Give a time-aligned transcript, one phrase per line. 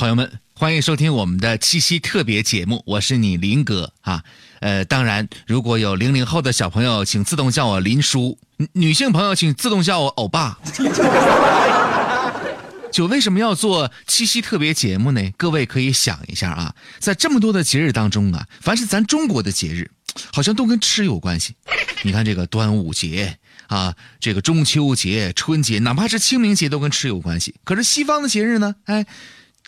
[0.00, 4.24] 朋友们，欢迎收听我们的七夕特别节目，我是你林哥啊。
[4.60, 8.38] 呃，当然，如果有零零后的小朋友，请自动叫我林叔；
[8.72, 10.58] 女性朋友，请自动叫我欧巴。
[12.90, 15.20] 就为什么要做七夕特别节目呢？
[15.36, 19.90] 各位可以想一下啊，在这么多的节日当中啊，凡是咱中国的节日，
[20.32, 21.56] 好像都跟吃有关系。
[22.04, 23.36] 你看这个端午节
[23.66, 27.56] 啊，这个中秋节、春节，哪怕是清明节，都跟吃有关系。
[27.64, 29.04] 可是西方的节日呢，哎，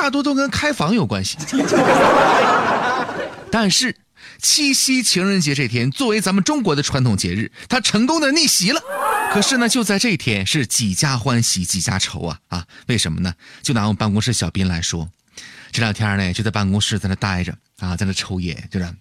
[0.00, 1.36] 大多都跟开房有关系。
[3.52, 3.94] 但是
[4.40, 8.80] 七夕情人节这天，作为咱们中国的传统节日，它成功的逆袭了。
[9.30, 12.66] 可是呢，就在这天是几家欢喜几家愁啊啊！
[12.86, 13.34] 为什么呢？
[13.62, 15.10] 就拿我们办公室小斌来说，
[15.70, 18.94] 这两天呢就在办公室在那待着啊，在那抽烟，就这。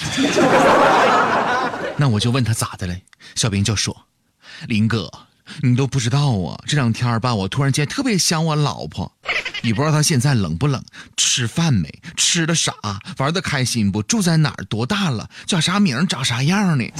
[1.98, 3.02] 那我就问他咋的嘞？
[3.34, 4.06] 小斌就说
[4.66, 5.10] ：“林哥，
[5.62, 9.12] 你都不知道啊，这两天吧，我突然间特别想我老婆。”
[9.62, 10.82] 你不知道她现在冷不冷，
[11.18, 12.72] 吃饭没，吃的啥，
[13.18, 16.84] 玩的开心不，住在哪儿，多大了，叫啥名，长啥样呢？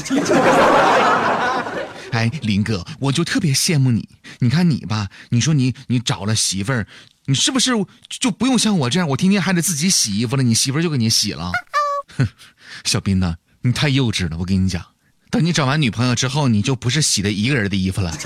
[2.13, 4.07] 哎，林哥，我就特别羡慕你。
[4.41, 6.87] 你看你吧，你说你你找了媳妇儿，
[7.25, 7.73] 你是不是
[8.09, 11.51] 就不用像我这样，我天天还得自己洗衣服了，你媳妇儿就给你洗了？
[12.19, 12.29] 哼，
[12.85, 14.37] 小斌呐，你太幼稚了。
[14.39, 14.85] 我跟你讲，
[15.31, 18.13] 等你找完女朋友之后，你就不是洗的一个人的衣服了。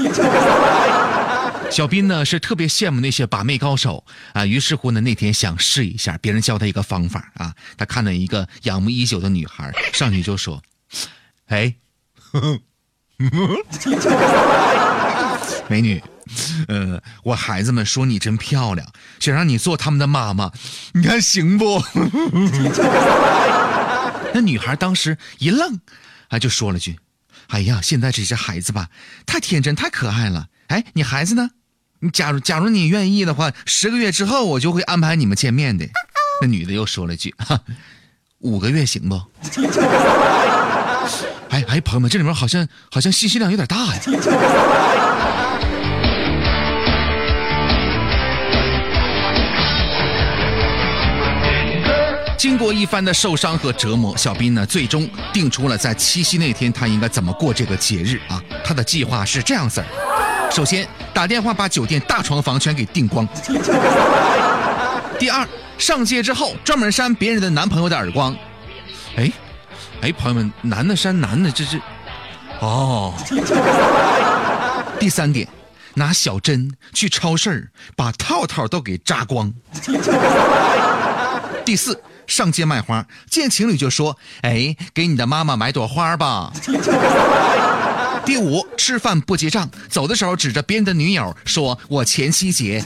[1.70, 10.62] 小斌呢是特别羡慕那些把妹高手啊，于是乎呢那天想试一下，别人教他一个方法啊，他看到一个仰慕已久的女孩，上去就说
[11.48, 11.74] ：“哎，
[15.68, 16.00] 美女，
[16.68, 18.86] 呃，我孩子们说你真漂亮，
[19.18, 20.52] 想让你做他们的妈妈，
[20.92, 21.82] 你看行不？”
[24.32, 25.80] 那女孩当时一愣，
[26.28, 26.98] 啊，就说了句
[27.48, 28.88] ：“哎呀，现在这些孩子吧，
[29.26, 30.48] 太天真，太可爱了。
[30.68, 31.50] 哎，你孩子呢？”
[32.00, 35.86] 你假如假如你愿意的话，十个月之后我就会安排你们见面的。
[36.42, 37.60] 那女的又说了句：“哈，
[38.40, 39.14] 五个月行不？”
[41.50, 44.00] 哎哎，朋友们，这里面好像好像信息量有点大呀。
[52.44, 58.38] 经过一番的受伤和折磨，小斌呢最终定出了在七夕那天他应该怎么过这个节日啊。
[58.62, 60.50] 他的计划是这样子儿。
[60.50, 63.26] 首先打电话把酒店大床房全给订光。
[65.18, 68.36] 第二，上街之后专门扇别人的男朋友的耳光。
[69.16, 69.32] 哎，
[70.02, 71.80] 哎，朋友们，男的扇男的，这是
[72.60, 73.14] 哦。
[75.00, 75.48] 第三点，
[75.94, 79.50] 拿小针去超市把套套都给扎光。
[81.64, 86.52] 第四，上街卖花，见情侣就说：“哎，给你的妈妈买朵花吧。”
[88.26, 92.82] 第五，吃饭不结账，走的时候指着别人的女友说：“我前妻结。”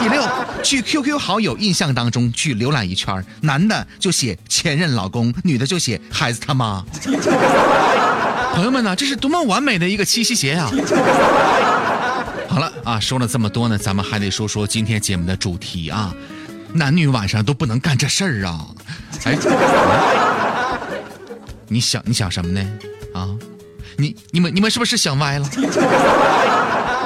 [0.00, 0.22] 第六，
[0.62, 6.84] 去 QQ 好友印象当中去浏览一圈，男的就写前任老公，女的就写孩子他妈。
[8.54, 10.70] 朋友们呢，这是多么完美的一个七夕节呀！
[12.48, 16.14] 好了啊，说了这么多呢，咱们还得说说今天节目的主题啊，
[16.74, 18.66] 男女晚上都不能干这事儿啊！
[19.24, 19.38] 哎，
[21.68, 22.60] 你想你想什么呢？
[23.14, 23.28] 啊？
[23.96, 25.48] 你、你们、你们是不是想歪了？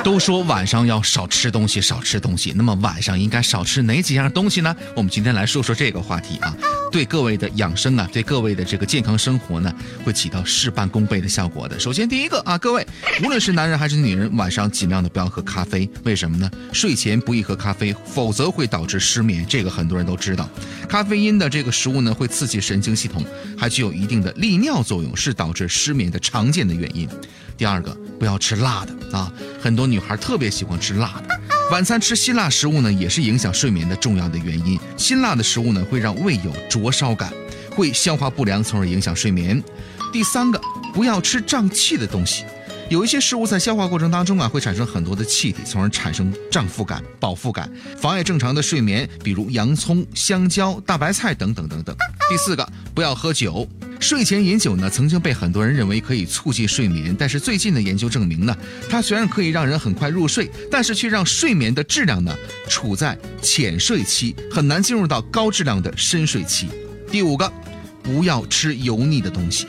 [0.02, 2.54] 都说晚上要少吃东西，少吃东西。
[2.56, 4.74] 那么晚上应该少吃哪几样东西呢？
[4.96, 6.56] 我们今天来说说这个话题啊。
[6.90, 9.72] 对各位的养生啊，对各位的这个健康生活呢，
[10.04, 11.78] 会起到事半功倍的效果的。
[11.78, 12.86] 首先，第一个啊，各位，
[13.22, 15.88] 无论是男人还是女人，晚上尽量的不要喝咖啡。
[16.04, 16.50] 为什么呢？
[16.72, 19.44] 睡前不宜喝咖啡，否则会导致失眠。
[19.48, 20.48] 这个很多人都知道。
[20.88, 23.24] 咖啡因的这个食物呢，会刺激神经系统，
[23.56, 27.08] 还具有一定的利尿作用，是导致失眠的常见的原因。
[27.56, 31.40] 第二个，不要吃辣的啊，很多女孩特别喜欢吃辣的。
[31.70, 34.77] 晚餐吃辛辣食物呢，也是影响睡眠的重要的原因。
[34.98, 37.32] 辛辣的食物呢，会让胃有灼烧感，
[37.70, 39.62] 会消化不良，从而影响睡眠。
[40.12, 40.60] 第三个，
[40.92, 42.44] 不要吃胀气的东西。
[42.90, 49.08] 有一些食物在消化过程当中啊，会产生很多的气体，从而产生胀腹感、饱腹感，妨碍正常的睡眠。
[49.22, 51.94] 比如洋葱、香蕉、大白菜等等等等。
[52.28, 53.68] 第四个，不要喝酒。
[54.00, 58.56] 睡前饮酒呢，曾经被很多人认为可以促进睡眠，但是最近的研究证明呢，
[58.88, 62.34] 它虽然可以让人很快入睡，但是却让睡眠的质量呢
[62.68, 66.68] 处在浅睡期，很难进入到高质量的深睡期。
[67.10, 67.52] 第五个，
[68.02, 69.66] 不要吃油腻的东西。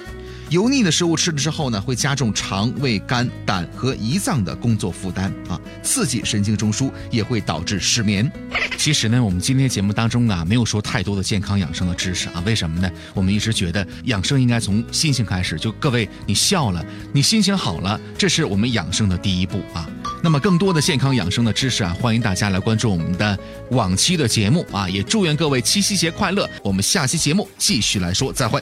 [0.49, 8.29] 油腻的食物吃了之后呢，会加重肠胃、肝、胆和胰脏的工作负担啊，刺激神经中枢，也会导致失眠。
[8.77, 12.89] 其实呢，我们今天节目当中啊，没有说太多的健康养生的知识啊，为什么呢？
[13.13, 19.87] 我们一直觉得养生应该从心情开始，就各位你笑了，你心情好了，这是我们养生的第一步啊。
[20.23, 23.37] 那么更多的健康养生的知识啊，欢迎大家来关注我们的
[23.71, 24.89] 往期的节目啊！
[24.89, 26.49] 也祝愿各位七夕节快乐！
[26.63, 28.61] 我们下期节目继续来说，再会。